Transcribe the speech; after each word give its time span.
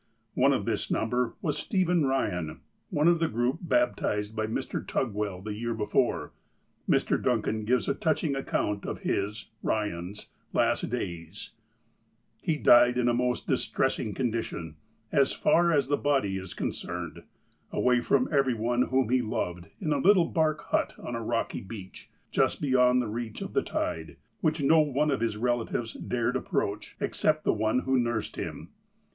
One 0.33 0.51
of 0.51 0.65
this 0.65 0.89
number 0.89 1.35
was 1.43 1.59
Stephen 1.59 2.01
Eyan, 2.05 2.57
one 2.89 3.07
of 3.07 3.19
the 3.19 3.27
group 3.27 3.59
baptized 3.61 4.35
by 4.35 4.47
Mr. 4.47 4.83
Tugwell 4.83 5.43
the 5.43 5.53
year 5.53 5.75
before. 5.75 6.33
Mr. 6.89 7.21
Duncan 7.21 7.65
gives 7.65 7.87
a 7.87 7.93
touching 7.93 8.35
account 8.35 8.83
of 8.83 9.01
his 9.01 9.51
(Eyan's) 9.63 10.29
last 10.53 10.89
days:" 10.89 11.51
He 12.41 12.57
died 12.57 12.97
in 12.97 13.09
a 13.09 13.13
most 13.13 13.45
distressing 13.45 14.15
condition, 14.15 14.75
as 15.11 15.33
far 15.33 15.71
as 15.71 15.87
the 15.87 15.97
body 15.97 16.35
is 16.39 16.55
concerned, 16.55 17.21
away 17.71 18.01
from 18.01 18.27
every 18.31 18.55
one 18.55 18.81
whom 18.87 19.09
he 19.09 19.21
loved, 19.21 19.67
in 19.79 19.93
a 19.93 19.99
little 19.99 20.25
bark 20.25 20.61
hut 20.61 20.95
on 20.97 21.13
a 21.13 21.21
rocky 21.21 21.61
beach, 21.61 22.09
just 22.31 22.59
beyond 22.59 23.03
the 23.03 23.07
reach 23.07 23.39
of 23.43 23.53
the 23.53 23.61
tide, 23.61 24.17
which 24.39 24.63
no 24.63 24.79
one 24.79 25.11
of 25.11 25.21
his 25.21 25.37
relatives 25.37 25.93
dared 25.93 26.35
approach, 26.35 26.97
except 26.99 27.43
the 27.43 27.53
one 27.53 27.81
who 27.81 27.99
nursed 27.99 28.35
him. 28.37 28.69